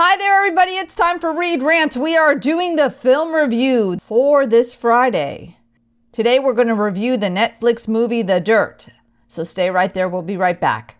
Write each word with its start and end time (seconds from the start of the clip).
Hi 0.00 0.16
there, 0.16 0.36
everybody. 0.36 0.76
It's 0.76 0.94
time 0.94 1.18
for 1.18 1.32
Read 1.32 1.60
Rant. 1.60 1.96
We 1.96 2.16
are 2.16 2.36
doing 2.36 2.76
the 2.76 2.88
film 2.88 3.34
review 3.34 3.98
for 4.00 4.46
this 4.46 4.72
Friday. 4.72 5.56
Today, 6.12 6.38
we're 6.38 6.52
going 6.52 6.68
to 6.68 6.74
review 6.74 7.16
the 7.16 7.26
Netflix 7.26 7.88
movie 7.88 8.22
The 8.22 8.38
Dirt. 8.38 8.90
So 9.26 9.42
stay 9.42 9.70
right 9.70 9.92
there. 9.92 10.08
We'll 10.08 10.22
be 10.22 10.36
right 10.36 10.60
back. 10.60 10.98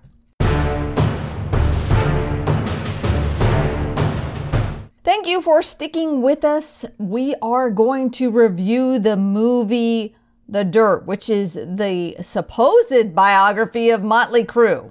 Thank 5.04 5.28
you 5.28 5.42
for 5.42 5.62
sticking 5.62 6.20
with 6.20 6.44
us. 6.44 6.84
We 6.98 7.36
are 7.40 7.70
going 7.70 8.10
to 8.10 8.32
review 8.32 8.98
the 8.98 9.16
movie 9.16 10.16
The 10.48 10.64
Dirt, 10.64 11.06
which 11.06 11.30
is 11.30 11.54
the 11.54 12.16
supposed 12.20 13.14
biography 13.14 13.90
of 13.90 14.02
Motley 14.02 14.42
Crue. 14.42 14.90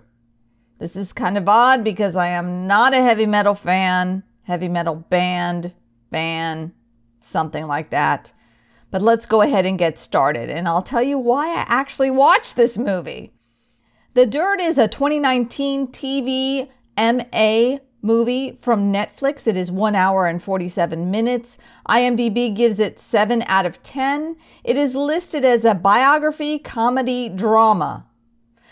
This 0.80 0.96
is 0.96 1.12
kind 1.12 1.38
of 1.38 1.50
odd 1.50 1.84
because 1.84 2.16
I 2.16 2.28
am 2.28 2.68
not 2.68 2.94
a 2.94 3.02
heavy 3.02 3.26
metal 3.26 3.55
fan, 3.55 4.23
heavy 4.44 4.68
metal 4.68 4.96
band, 4.96 5.73
fan, 6.12 6.73
something 7.20 7.66
like 7.66 7.90
that. 7.90 8.31
But 8.91 9.02
let's 9.02 9.26
go 9.26 9.41
ahead 9.41 9.66
and 9.66 9.77
get 9.77 9.99
started, 9.99 10.49
and 10.49 10.68
I'll 10.68 10.84
tell 10.84 11.04
you 11.04 11.18
why 11.18 11.48
I 11.48 11.66
actually 11.68 12.12
watched 12.12 12.55
this 12.55 12.77
movie. 12.77 13.34
The 14.13 14.26
Dirt 14.26 14.62
is 14.62 14.77
a 14.77 14.88
2019 14.88 15.88
TV 15.88 16.70
MA 16.98 17.80
movie 18.02 18.57
from 18.62 18.94
Netflix. 18.94 19.48
It 19.48 19.57
is 19.57 19.71
one 19.71 19.96
hour 19.96 20.27
and 20.27 20.41
47 20.41 21.12
minutes. 21.12 21.57
IMDb 21.90 22.55
gives 22.55 22.80
it 22.80 22.99
7 22.99 23.44
out 23.48 23.66
of 23.66 23.82
10. 23.84 24.38
It 24.63 24.77
is 24.77 24.96
listed 24.96 25.44
as 25.44 25.66
a 25.66 25.76
biography, 25.76 26.59
comedy, 26.59 27.30
drama. 27.30 28.05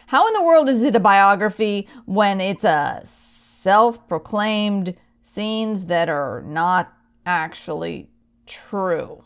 How 0.08 0.28
in 0.28 0.34
the 0.34 0.44
world 0.44 0.70
is 0.70 0.84
it 0.84 0.96
a 0.96 1.00
biography 1.00 1.88
when 2.06 2.40
it's 2.40 2.64
a 2.64 3.02
self 3.04 4.08
proclaimed 4.08 4.96
scenes 5.24 5.88
that 5.88 6.10
are 6.10 6.44
not 6.46 6.94
actually 7.26 8.10
true? 8.46 9.24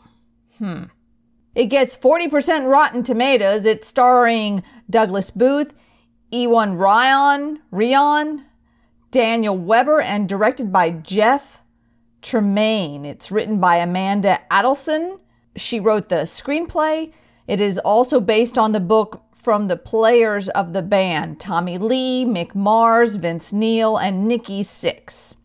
Hmm. 0.58 0.84
It 1.54 1.66
gets 1.66 1.96
40% 1.96 2.70
Rotten 2.70 3.02
Tomatoes. 3.02 3.66
It's 3.66 3.88
starring 3.88 4.62
Douglas 4.88 5.30
Booth, 5.30 5.74
Iwan 6.32 6.76
Ryan, 6.76 7.60
Rheon, 7.72 8.44
Daniel 9.10 9.58
Webber, 9.58 10.00
and 10.00 10.28
directed 10.28 10.72
by 10.72 10.90
Jeff 10.90 11.60
Tremaine. 12.22 13.04
It's 13.04 13.32
written 13.32 13.58
by 13.58 13.76
Amanda 13.76 14.40
Adelson. 14.50 15.18
She 15.56 15.80
wrote 15.80 16.08
the 16.08 16.22
screenplay. 16.22 17.12
It 17.48 17.60
is 17.60 17.78
also 17.78 18.20
based 18.20 18.56
on 18.56 18.72
the 18.72 18.80
book 18.80 19.24
from 19.40 19.68
the 19.68 19.76
players 19.76 20.48
of 20.50 20.72
the 20.72 20.82
band 20.82 21.40
Tommy 21.40 21.78
Lee, 21.78 22.24
Mick 22.26 22.54
Mars, 22.54 23.16
Vince 23.16 23.52
Neil, 23.52 23.96
and 23.96 24.28
Nikki 24.28 24.62
Sixx. 24.62 25.36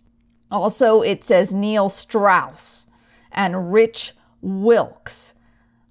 Also, 0.52 1.02
it 1.02 1.24
says 1.24 1.54
Neil 1.54 1.90
Strauss 1.90 2.88
and 3.32 3.72
Rich 3.72 4.14
Wilkes 4.42 5.34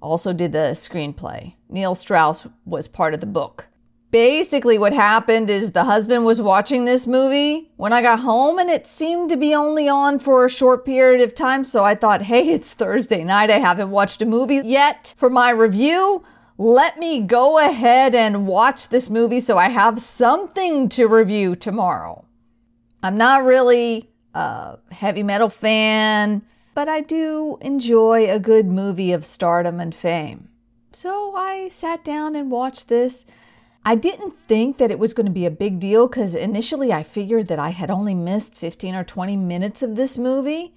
also 0.01 0.33
did 0.33 0.53
the 0.53 0.73
screenplay. 0.73 1.55
Neil 1.69 1.95
Strauss 1.95 2.47
was 2.67 2.89
part 2.89 3.15
of 3.15 3.21
the 3.21 3.27
book. 3.27 3.69
Basically, 4.11 4.79
what 4.79 4.93
happened 4.93 5.51
is 5.51 5.73
the 5.73 5.85
husband 5.85 6.25
was 6.25 6.41
watching 6.41 6.85
this 6.85 7.05
movie 7.07 7.73
when 7.77 7.93
I 7.93 8.01
got 8.01 8.21
home, 8.21 8.61
and 8.61 8.71
it 8.71 8.87
seemed 8.87 9.29
to 9.31 9.37
be 9.37 9.53
only 9.53 9.89
on 9.89 10.21
for 10.21 10.45
a 10.45 10.51
short 10.51 10.85
period 10.85 11.21
of 11.21 11.35
time. 11.35 11.65
So 11.65 11.85
I 11.85 11.97
thought, 11.97 12.23
hey, 12.23 12.51
it's 12.51 12.75
Thursday 12.75 13.25
night. 13.25 13.51
I 13.51 13.59
haven't 13.59 13.91
watched 13.91 14.23
a 14.23 14.27
movie 14.27 14.61
yet 14.63 15.15
for 15.17 15.29
my 15.29 15.51
review 15.51 16.23
let 16.57 16.99
me 16.99 17.21
go 17.21 17.59
ahead 17.59 18.15
and 18.15 18.47
watch 18.47 18.89
this 18.89 19.11
movie 19.11 19.41
so 19.41 19.59
I 19.59 19.71
have 19.71 20.01
something 20.01 20.89
to 20.91 21.07
review 21.07 21.57
tomorrow. 21.57 22.25
I'm 23.03 23.17
not 23.17 23.45
really 23.45 24.11
a 24.35 24.79
heavy 24.93 25.23
metal 25.23 25.49
fan, 25.49 26.43
but 26.75 26.89
I 26.89 27.01
do 27.01 27.59
enjoy 27.61 28.31
a 28.31 28.39
good 28.39 28.67
movie 28.67 29.13
of 29.13 29.27
stardom 29.27 29.81
and 29.81 29.95
fame. 29.95 30.49
So 30.93 31.35
I 31.35 31.69
sat 31.71 32.05
down 32.05 32.37
and 32.37 32.51
watched 32.51 32.89
this. 32.89 33.27
I 33.85 33.97
didn't 33.97 34.35
think 34.47 34.79
that 34.79 34.91
it 34.91 34.99
was 34.99 35.13
going 35.13 35.27
to 35.27 35.33
be 35.33 35.47
a 35.47 35.51
big 35.51 35.81
deal 35.81 36.07
because 36.07 36.35
initially 36.35 36.93
I 36.93 37.03
figured 37.03 37.49
that 37.49 37.59
I 37.59 37.71
had 37.71 37.91
only 37.91 38.15
missed 38.15 38.57
15 38.57 38.95
or 38.95 39.05
20 39.05 39.37
minutes 39.37 39.83
of 39.83 39.97
this 39.97 40.17
movie. 40.17 40.75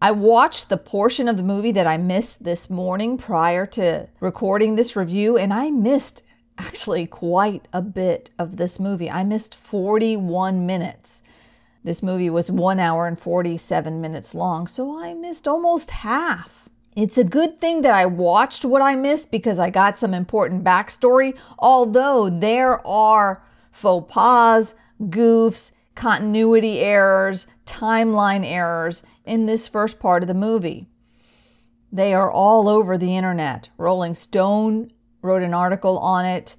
I 0.00 0.12
watched 0.12 0.68
the 0.68 0.76
portion 0.76 1.26
of 1.26 1.36
the 1.36 1.42
movie 1.42 1.72
that 1.72 1.88
I 1.88 1.96
missed 1.96 2.44
this 2.44 2.70
morning 2.70 3.18
prior 3.18 3.66
to 3.66 4.06
recording 4.20 4.76
this 4.76 4.94
review, 4.94 5.36
and 5.36 5.52
I 5.52 5.72
missed 5.72 6.22
actually 6.56 7.04
quite 7.08 7.66
a 7.72 7.82
bit 7.82 8.30
of 8.38 8.58
this 8.58 8.78
movie. 8.78 9.10
I 9.10 9.24
missed 9.24 9.56
41 9.56 10.64
minutes. 10.64 11.24
This 11.82 12.00
movie 12.00 12.30
was 12.30 12.48
one 12.48 12.78
hour 12.78 13.08
and 13.08 13.18
47 13.18 14.00
minutes 14.00 14.36
long, 14.36 14.68
so 14.68 15.02
I 15.02 15.14
missed 15.14 15.48
almost 15.48 15.90
half. 15.90 16.68
It's 16.94 17.18
a 17.18 17.24
good 17.24 17.60
thing 17.60 17.82
that 17.82 17.94
I 17.94 18.06
watched 18.06 18.64
what 18.64 18.82
I 18.82 18.94
missed 18.94 19.32
because 19.32 19.58
I 19.58 19.70
got 19.70 19.98
some 19.98 20.14
important 20.14 20.62
backstory, 20.62 21.36
although 21.58 22.30
there 22.30 22.86
are 22.86 23.42
faux 23.72 24.12
pas, 24.12 24.76
goofs, 25.02 25.72
continuity 25.98 26.78
errors, 26.78 27.48
timeline 27.66 28.46
errors 28.46 29.02
in 29.24 29.46
this 29.46 29.66
first 29.66 29.98
part 29.98 30.22
of 30.22 30.28
the 30.28 30.32
movie. 30.34 30.86
They 31.90 32.14
are 32.14 32.30
all 32.30 32.68
over 32.68 32.96
the 32.96 33.16
internet. 33.16 33.70
Rolling 33.76 34.14
Stone 34.14 34.92
wrote 35.22 35.42
an 35.42 35.52
article 35.52 35.98
on 35.98 36.24
it. 36.24 36.54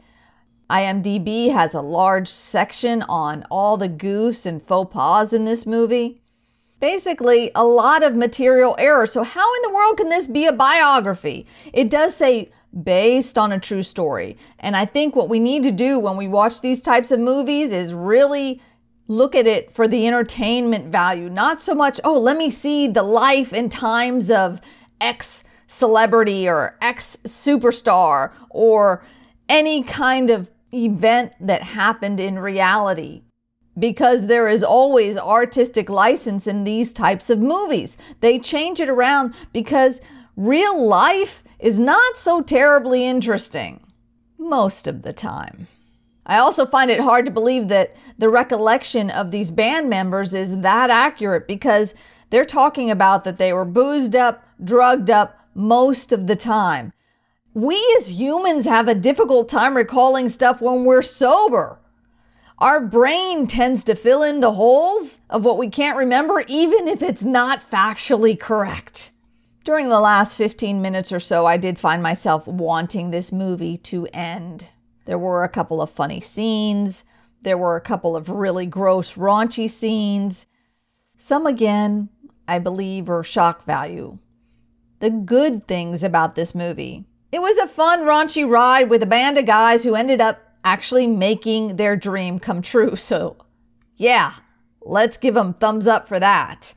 IMDb 0.69 1.53
has 1.53 1.73
a 1.73 1.79
large 1.79 2.27
section 2.27 3.01
on 3.03 3.45
all 3.49 3.77
the 3.77 3.87
goofs 3.87 4.45
and 4.45 4.61
faux 4.61 4.93
pas 4.93 5.31
in 5.31 5.45
this 5.45 5.65
movie. 5.65 6.21
Basically, 6.81 7.49
a 7.55 7.63
lot 7.63 8.03
of 8.03 8.15
material 8.15 8.75
error. 8.77 9.05
So, 9.05 9.23
how 9.23 9.55
in 9.55 9.61
the 9.61 9.73
world 9.73 9.95
can 9.95 10.09
this 10.09 10.27
be 10.27 10.47
a 10.47 10.53
biography? 10.53 11.47
It 11.71 11.89
does 11.89 12.13
say 12.13 12.51
based 12.83 13.37
on 13.37 13.53
a 13.53 13.59
true 13.59 13.83
story. 13.83 14.37
And 14.59 14.75
I 14.75 14.85
think 14.85 15.15
what 15.15 15.29
we 15.29 15.39
need 15.39 15.63
to 15.63 15.71
do 15.71 15.97
when 15.97 16.17
we 16.17 16.27
watch 16.27 16.61
these 16.61 16.81
types 16.81 17.11
of 17.11 17.19
movies 17.19 17.71
is 17.71 17.93
really 17.93 18.61
look 19.09 19.35
at 19.35 19.47
it 19.47 19.73
for 19.73 19.87
the 19.87 20.07
entertainment 20.07 20.85
value, 20.85 21.29
not 21.29 21.61
so 21.61 21.73
much, 21.73 21.99
oh, 22.03 22.17
let 22.17 22.37
me 22.37 22.49
see 22.49 22.87
the 22.87 23.03
life 23.03 23.51
and 23.51 23.69
times 23.69 24.31
of 24.31 24.61
X 25.01 25.43
celebrity 25.65 26.47
or 26.47 26.77
X 26.81 27.17
superstar 27.25 28.31
or 28.49 29.03
any 29.49 29.81
kind 29.83 30.29
of 30.29 30.51
event 30.71 31.33
that 31.41 31.63
happened 31.63 32.19
in 32.19 32.37
reality. 32.37 33.23
Because 33.77 34.27
there 34.27 34.47
is 34.47 34.63
always 34.63 35.17
artistic 35.17 35.89
license 35.89 36.45
in 36.45 36.63
these 36.63 36.93
types 36.93 37.29
of 37.29 37.39
movies. 37.39 37.97
They 38.19 38.37
change 38.37 38.79
it 38.79 38.89
around 38.89 39.33
because 39.53 40.01
real 40.35 40.85
life 40.85 41.43
is 41.59 41.79
not 41.79 42.19
so 42.19 42.41
terribly 42.41 43.05
interesting 43.05 43.79
most 44.37 44.87
of 44.87 45.01
the 45.01 45.13
time. 45.13 45.67
I 46.29 46.37
also 46.37 46.67
find 46.67 46.91
it 46.91 46.99
hard 46.99 47.25
to 47.25 47.31
believe 47.31 47.69
that 47.69 47.95
the 48.19 48.29
recollection 48.29 49.09
of 49.09 49.31
these 49.31 49.49
band 49.49 49.89
members 49.89 50.35
is 50.35 50.59
that 50.59 50.91
accurate 50.91 51.47
because 51.47 51.95
they're 52.29 52.45
talking 52.45 52.91
about 52.91 53.23
that 53.23 53.39
they 53.39 53.51
were 53.51 53.65
boozed 53.65 54.15
up, 54.15 54.47
drugged 54.63 55.09
up 55.09 55.39
most 55.55 56.13
of 56.13 56.27
the 56.27 56.35
time. 56.35 56.93
We 57.55 57.83
as 57.97 58.19
humans 58.19 58.65
have 58.65 58.87
a 58.87 58.93
difficult 58.93 59.49
time 59.49 59.75
recalling 59.75 60.29
stuff 60.29 60.61
when 60.61 60.85
we're 60.85 61.01
sober. 61.01 61.79
Our 62.59 62.79
brain 62.79 63.47
tends 63.47 63.83
to 63.85 63.95
fill 63.95 64.21
in 64.21 64.39
the 64.39 64.53
holes 64.53 65.21
of 65.31 65.43
what 65.43 65.57
we 65.57 65.67
can't 65.67 65.97
remember, 65.97 66.43
even 66.47 66.87
if 66.87 67.01
it's 67.01 67.23
not 67.23 67.67
factually 67.67 68.39
correct. 68.39 69.13
During 69.63 69.89
the 69.89 69.99
last 69.99 70.37
15 70.37 70.79
minutes 70.79 71.11
or 71.11 71.19
so, 71.19 71.47
I 71.47 71.57
did 71.57 71.79
find 71.79 72.03
myself 72.03 72.45
wanting 72.45 73.09
this 73.09 73.31
movie 73.31 73.77
to 73.77 74.05
end. 74.13 74.67
There 75.09 75.17
were 75.17 75.43
a 75.43 75.49
couple 75.49 75.81
of 75.81 75.89
funny 75.89 76.21
scenes. 76.21 77.03
There 77.41 77.57
were 77.57 77.75
a 77.75 77.81
couple 77.81 78.15
of 78.15 78.29
really 78.29 78.67
gross, 78.67 79.15
raunchy 79.15 79.67
scenes. 79.67 80.45
Some, 81.17 81.47
again, 81.47 82.09
I 82.47 82.59
believe, 82.59 83.09
are 83.09 83.23
shock 83.23 83.65
value. 83.65 84.19
The 84.99 85.09
good 85.09 85.67
things 85.67 86.03
about 86.03 86.35
this 86.35 86.53
movie 86.53 87.05
it 87.31 87.41
was 87.41 87.57
a 87.57 87.65
fun, 87.65 88.01
raunchy 88.01 88.47
ride 88.47 88.91
with 88.91 89.01
a 89.01 89.07
band 89.07 89.39
of 89.39 89.47
guys 89.47 89.83
who 89.83 89.95
ended 89.95 90.21
up 90.21 90.41
actually 90.63 91.07
making 91.07 91.77
their 91.77 91.95
dream 91.95 92.37
come 92.37 92.61
true. 92.61 92.95
So, 92.95 93.35
yeah, 93.95 94.33
let's 94.79 95.17
give 95.17 95.33
them 95.33 95.55
thumbs 95.55 95.87
up 95.87 96.07
for 96.07 96.19
that. 96.19 96.75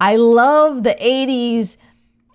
I 0.00 0.16
love 0.16 0.82
the 0.82 0.96
80s 1.00 1.76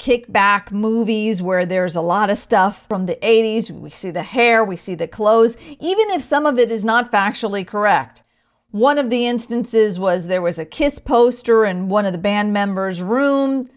kickback 0.01 0.71
movies 0.71 1.43
where 1.43 1.63
there's 1.63 1.95
a 1.95 2.01
lot 2.01 2.31
of 2.31 2.37
stuff 2.37 2.87
from 2.87 3.05
the 3.05 3.17
80s. 3.21 3.69
We 3.69 3.91
see 3.91 4.09
the 4.09 4.23
hair, 4.23 4.65
we 4.65 4.75
see 4.75 4.95
the 4.95 5.07
clothes, 5.07 5.55
even 5.79 6.09
if 6.09 6.23
some 6.23 6.47
of 6.47 6.57
it 6.57 6.71
is 6.71 6.83
not 6.83 7.11
factually 7.11 7.65
correct. 7.65 8.23
One 8.71 8.97
of 8.97 9.11
the 9.11 9.27
instances 9.27 9.99
was 9.99 10.25
there 10.25 10.41
was 10.41 10.57
a 10.57 10.65
Kiss 10.65 10.97
poster 10.97 11.65
in 11.65 11.87
one 11.87 12.07
of 12.07 12.13
the 12.13 12.17
band 12.17 12.51
members' 12.51 13.03
room 13.03 13.69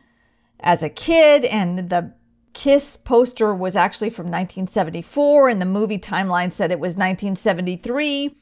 as 0.61 0.83
a 0.83 0.89
kid, 0.89 1.45
and 1.45 1.91
the 1.91 2.15
Kiss 2.55 2.97
poster 2.97 3.53
was 3.53 3.77
actually 3.77 4.11
from 4.11 4.27
1974, 4.27 5.51
and 5.51 5.61
the 5.61 5.67
movie 5.67 5.99
timeline 5.99 6.53
said 6.53 6.71
it 6.71 6.81
was 6.81 6.93
1973. 6.93 8.35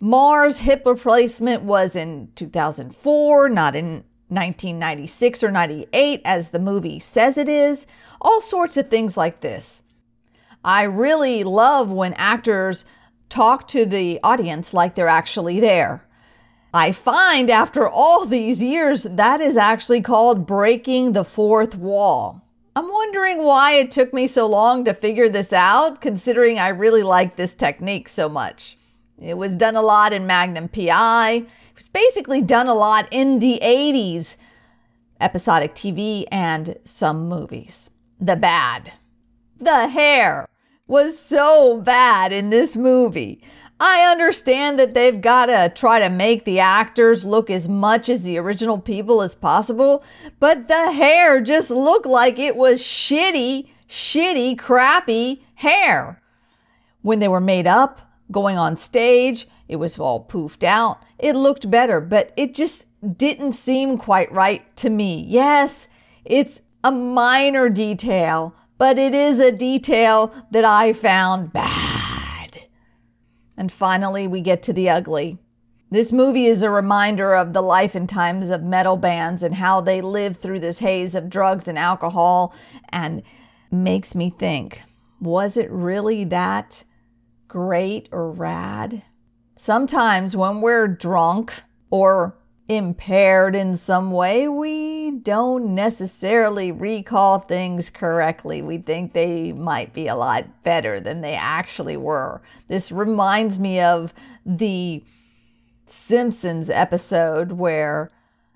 Mars 0.00 0.58
hip 0.58 0.82
replacement 0.84 1.62
was 1.62 1.96
in 1.96 2.30
2004, 2.34 3.48
not 3.48 3.74
in 3.74 4.04
1996 4.32 5.42
or 5.42 5.50
98 5.50 6.22
as 6.24 6.50
the 6.50 6.58
movie 6.58 6.98
says 6.98 7.38
it 7.38 7.48
is. 7.48 7.86
All 8.20 8.40
sorts 8.40 8.76
of 8.76 8.88
things 8.88 9.16
like 9.16 9.40
this. 9.40 9.82
I 10.64 10.84
really 10.84 11.44
love 11.44 11.90
when 11.90 12.14
actors 12.14 12.84
talk 13.28 13.66
to 13.68 13.84
the 13.84 14.20
audience 14.22 14.74
like 14.74 14.94
they're 14.94 15.08
actually 15.08 15.60
there. 15.60 16.06
I 16.74 16.92
find 16.92 17.50
after 17.50 17.88
all 17.88 18.24
these 18.24 18.62
years, 18.62 19.02
that 19.02 19.40
is 19.40 19.56
actually 19.56 20.00
called 20.00 20.46
breaking 20.46 21.12
the 21.12 21.24
fourth 21.24 21.76
wall. 21.76 22.42
I'm 22.74 22.88
wondering 22.88 23.44
why 23.44 23.74
it 23.74 23.90
took 23.90 24.14
me 24.14 24.26
so 24.26 24.46
long 24.46 24.84
to 24.86 24.94
figure 24.94 25.28
this 25.28 25.52
out, 25.52 26.00
considering 26.00 26.58
I 26.58 26.68
really 26.68 27.02
like 27.02 27.36
this 27.36 27.52
technique 27.52 28.08
so 28.08 28.30
much. 28.30 28.78
It 29.20 29.36
was 29.36 29.56
done 29.56 29.76
a 29.76 29.82
lot 29.82 30.12
in 30.12 30.26
Magnum 30.26 30.68
PI. 30.68 31.30
It 31.30 31.76
was 31.76 31.88
basically 31.88 32.42
done 32.42 32.66
a 32.66 32.74
lot 32.74 33.08
in 33.10 33.38
the 33.38 33.60
80s, 33.62 34.36
episodic 35.20 35.74
TV 35.74 36.24
and 36.30 36.76
some 36.84 37.28
movies. 37.28 37.90
The 38.20 38.36
bad. 38.36 38.92
The 39.58 39.88
hair 39.88 40.48
was 40.86 41.18
so 41.18 41.80
bad 41.80 42.32
in 42.32 42.50
this 42.50 42.76
movie. 42.76 43.42
I 43.80 44.08
understand 44.10 44.78
that 44.78 44.94
they've 44.94 45.20
got 45.20 45.46
to 45.46 45.72
try 45.74 45.98
to 45.98 46.08
make 46.08 46.44
the 46.44 46.60
actors 46.60 47.24
look 47.24 47.50
as 47.50 47.68
much 47.68 48.08
as 48.08 48.22
the 48.22 48.38
original 48.38 48.78
people 48.78 49.22
as 49.22 49.34
possible, 49.34 50.04
but 50.38 50.68
the 50.68 50.92
hair 50.92 51.40
just 51.40 51.70
looked 51.70 52.06
like 52.06 52.38
it 52.38 52.54
was 52.54 52.80
shitty, 52.80 53.68
shitty, 53.88 54.56
crappy 54.56 55.42
hair. 55.56 56.22
When 57.00 57.18
they 57.18 57.26
were 57.26 57.40
made 57.40 57.66
up, 57.66 58.11
going 58.32 58.58
on 58.58 58.76
stage, 58.76 59.46
it 59.68 59.76
was 59.76 59.98
all 59.98 60.26
poofed 60.26 60.64
out. 60.64 61.02
It 61.18 61.36
looked 61.36 61.70
better, 61.70 62.00
but 62.00 62.32
it 62.36 62.54
just 62.54 62.86
didn't 63.16 63.52
seem 63.52 63.98
quite 63.98 64.32
right 64.32 64.74
to 64.76 64.90
me. 64.90 65.24
Yes, 65.28 65.88
it's 66.24 66.62
a 66.82 66.90
minor 66.90 67.68
detail, 67.68 68.54
but 68.78 68.98
it 68.98 69.14
is 69.14 69.38
a 69.38 69.52
detail 69.52 70.34
that 70.50 70.64
I 70.64 70.92
found 70.92 71.52
bad. 71.52 72.66
And 73.56 73.70
finally, 73.70 74.26
we 74.26 74.40
get 74.40 74.62
to 74.64 74.72
the 74.72 74.88
ugly. 74.88 75.38
This 75.90 76.10
movie 76.10 76.46
is 76.46 76.62
a 76.62 76.70
reminder 76.70 77.34
of 77.34 77.52
the 77.52 77.60
life 77.60 77.94
and 77.94 78.08
times 78.08 78.50
of 78.50 78.62
metal 78.62 78.96
bands 78.96 79.42
and 79.42 79.54
how 79.54 79.82
they 79.82 80.00
lived 80.00 80.40
through 80.40 80.60
this 80.60 80.78
haze 80.78 81.14
of 81.14 81.28
drugs 81.28 81.68
and 81.68 81.78
alcohol 81.78 82.54
and 82.88 83.22
makes 83.70 84.14
me 84.14 84.30
think 84.30 84.82
was 85.22 85.56
it 85.56 85.70
really 85.70 86.24
that 86.24 86.84
great 87.52 88.08
or 88.12 88.30
rad? 88.30 89.02
Sometimes 89.54 90.34
when 90.34 90.62
we're 90.62 90.88
drunk 90.88 91.52
or 91.90 92.34
impaired 92.66 93.54
in 93.54 93.76
some 93.76 94.10
way, 94.10 94.48
we 94.48 95.10
don't 95.10 95.74
necessarily 95.74 96.72
recall 96.72 97.40
things 97.40 97.90
correctly. 97.90 98.62
We 98.62 98.78
think 98.78 99.12
they 99.12 99.52
might 99.52 99.92
be 99.92 100.08
a 100.08 100.14
lot 100.14 100.62
better 100.62 100.98
than 100.98 101.20
they 101.20 101.34
actually 101.34 101.98
were. 101.98 102.40
This 102.68 102.90
reminds 102.90 103.58
me 103.58 103.80
of 103.80 104.14
the 104.46 105.04
Simpsons 105.84 106.70
episode 106.70 107.52
where 107.52 108.10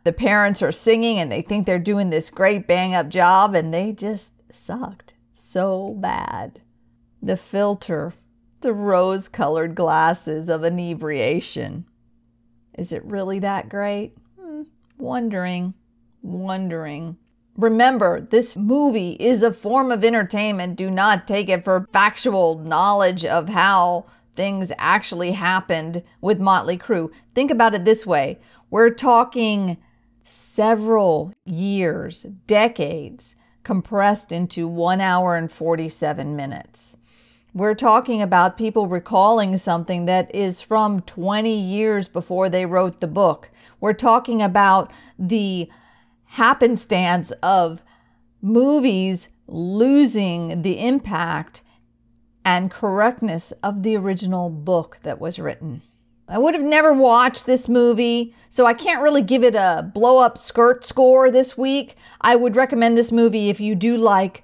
the 0.05 0.13
parents 0.15 0.63
are 0.63 0.73
singing 0.73 1.19
and 1.19 1.31
they 1.31 1.43
think 1.43 1.67
they're 1.67 1.79
doing 1.79 2.09
this 2.09 2.31
great 2.31 2.67
bang 2.67 2.95
up 2.95 3.11
job 3.11 3.55
and 3.55 3.75
they 3.75 3.93
just 3.93 4.33
sucked 4.51 5.13
so 5.35 5.95
bad. 6.01 6.63
The 7.21 7.37
filter, 7.37 8.15
the 8.61 8.73
rose 8.73 9.29
colored 9.29 9.75
glasses 9.75 10.49
of 10.49 10.65
inebriation. 10.65 11.87
Is 12.77 12.93
it 12.93 13.05
really 13.05 13.39
that 13.41 13.69
great? 13.69 14.17
Hmm, 14.39 14.63
wondering, 14.99 15.75
wondering. 16.23 17.17
Remember, 17.57 18.21
this 18.21 18.55
movie 18.55 19.17
is 19.19 19.43
a 19.43 19.53
form 19.53 19.91
of 19.91 20.05
entertainment. 20.05 20.77
Do 20.77 20.91
not 20.91 21.27
take 21.27 21.49
it 21.49 21.65
for 21.65 21.89
factual 21.93 22.59
knowledge 22.59 23.25
of 23.25 23.49
how 23.49 24.07
things 24.35 24.71
actually 24.77 25.33
happened 25.33 26.03
with 26.21 26.39
Motley 26.39 26.77
Crue. 26.77 27.11
Think 27.35 27.51
about 27.51 27.75
it 27.75 27.85
this 27.85 28.07
way 28.07 28.39
we're 28.71 28.91
talking 28.91 29.79
several 30.23 31.33
years, 31.45 32.25
decades, 32.47 33.37
compressed 33.63 34.33
into 34.33 34.69
one 34.69 35.01
hour 35.01 35.35
and 35.37 35.51
47 35.51 36.37
minutes. 36.37 36.97
We're 37.57 37.75
talking 37.75 38.21
about 38.21 38.59
people 38.59 38.87
recalling 38.87 39.57
something 39.57 40.05
that 40.05 40.33
is 40.35 40.61
from 40.61 41.01
20 41.01 41.51
years 41.59 42.07
before 42.07 42.51
they 42.51 42.67
wrote 42.67 43.01
the 43.01 43.07
book. 43.07 43.49
We're 43.81 43.95
talking 43.95 44.43
about 44.43 44.93
the 45.19 45.71
happenstance 46.25 47.31
of 47.43 47.81
movies 48.43 49.31
losing 49.47 50.61
the 50.61 50.87
impact 50.87 51.63
and 52.45 52.71
correctness 52.71 53.53
of 53.63 53.83
the 53.83 53.97
original 53.97 54.51
book 54.51 54.99
that 55.03 55.19
was 55.19 55.39
written. 55.39 55.81
I 56.29 56.37
would 56.37 56.55
have 56.55 56.63
never 56.63 56.93
watched 56.93 57.47
this 57.47 57.71
movie, 57.71 58.35
so 58.51 58.67
I 58.67 58.75
can't 58.75 59.03
really 59.03 59.23
give 59.23 59.43
it 59.43 59.55
a 59.55 59.91
blow 59.95 60.19
up 60.19 60.37
skirt 60.37 60.85
score 60.85 61.31
this 61.31 61.57
week. 61.57 61.95
I 62.21 62.37
would 62.37 62.55
recommend 62.55 62.99
this 62.99 63.11
movie 63.11 63.49
if 63.49 63.61
you 63.61 63.75
do 63.75 63.97
like 63.97 64.43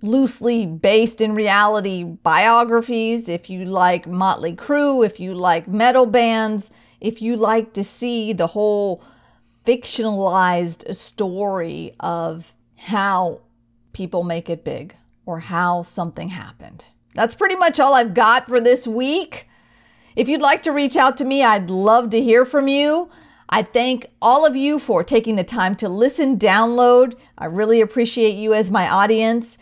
loosely 0.00 0.64
based 0.66 1.20
in 1.20 1.34
reality 1.34 2.04
biographies, 2.04 3.28
if 3.28 3.50
you 3.50 3.64
like 3.64 4.06
Motley 4.06 4.54
Crue, 4.54 5.04
if 5.04 5.18
you 5.18 5.34
like 5.34 5.66
metal 5.66 6.06
bands, 6.06 6.70
if 7.00 7.20
you 7.20 7.36
like 7.36 7.72
to 7.72 7.82
see 7.82 8.32
the 8.32 8.48
whole 8.48 9.02
fictionalized 9.66 10.94
story 10.94 11.94
of 12.00 12.54
how 12.76 13.40
people 13.92 14.22
make 14.22 14.48
it 14.48 14.64
big 14.64 14.94
or 15.26 15.40
how 15.40 15.82
something 15.82 16.28
happened. 16.28 16.84
That's 17.14 17.34
pretty 17.34 17.56
much 17.56 17.80
all 17.80 17.94
I've 17.94 18.14
got 18.14 18.46
for 18.46 18.60
this 18.60 18.86
week. 18.86 19.48
If 20.14 20.28
you'd 20.28 20.40
like 20.40 20.62
to 20.62 20.72
reach 20.72 20.96
out 20.96 21.16
to 21.18 21.24
me, 21.24 21.42
I'd 21.42 21.70
love 21.70 22.10
to 22.10 22.22
hear 22.22 22.44
from 22.44 22.68
you. 22.68 23.10
I 23.50 23.62
thank 23.62 24.06
all 24.20 24.44
of 24.44 24.56
you 24.56 24.78
for 24.78 25.02
taking 25.02 25.36
the 25.36 25.44
time 25.44 25.74
to 25.76 25.88
listen, 25.88 26.38
download. 26.38 27.18
I 27.36 27.46
really 27.46 27.80
appreciate 27.80 28.36
you 28.36 28.54
as 28.54 28.70
my 28.70 28.88
audience. 28.88 29.58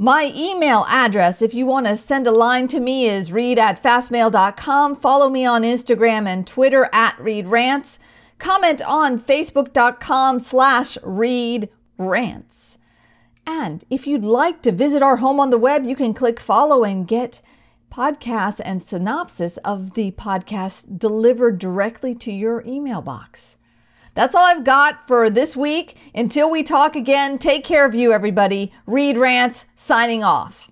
My 0.00 0.32
email 0.32 0.86
address, 0.88 1.42
if 1.42 1.54
you 1.54 1.66
want 1.66 1.86
to 1.86 1.96
send 1.96 2.28
a 2.28 2.30
line 2.30 2.68
to 2.68 2.78
me, 2.78 3.06
is 3.06 3.32
read 3.32 3.58
at 3.58 3.82
fastmail.com. 3.82 4.94
Follow 4.94 5.28
me 5.28 5.44
on 5.44 5.62
Instagram 5.62 6.28
and 6.28 6.46
Twitter 6.46 6.88
at 6.92 7.16
readrantz. 7.16 7.98
Comment 8.38 8.80
on 8.86 9.18
facebook.com 9.18 10.38
slash 10.38 10.96
readrantz. 10.98 12.78
And 13.44 13.84
if 13.90 14.06
you'd 14.06 14.24
like 14.24 14.62
to 14.62 14.70
visit 14.70 15.02
our 15.02 15.16
home 15.16 15.40
on 15.40 15.50
the 15.50 15.58
web, 15.58 15.84
you 15.84 15.96
can 15.96 16.14
click 16.14 16.38
follow 16.38 16.84
and 16.84 17.08
get 17.08 17.42
podcasts 17.92 18.60
and 18.64 18.80
synopsis 18.80 19.56
of 19.58 19.94
the 19.94 20.12
podcast 20.12 21.00
delivered 21.00 21.58
directly 21.58 22.14
to 22.14 22.30
your 22.30 22.62
email 22.64 23.02
box. 23.02 23.56
That's 24.18 24.34
all 24.34 24.46
I've 24.46 24.64
got 24.64 25.06
for 25.06 25.30
this 25.30 25.56
week. 25.56 25.94
Until 26.12 26.50
we 26.50 26.64
talk 26.64 26.96
again, 26.96 27.38
take 27.38 27.62
care 27.62 27.86
of 27.86 27.94
you, 27.94 28.12
everybody. 28.12 28.72
Read 28.84 29.16
Rants 29.16 29.66
signing 29.76 30.24
off. 30.24 30.68